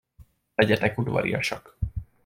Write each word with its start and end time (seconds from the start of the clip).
Legyetek 0.55 0.97
udvariasak. 0.97 1.77